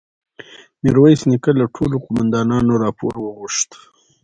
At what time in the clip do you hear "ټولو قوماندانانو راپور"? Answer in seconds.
1.75-3.13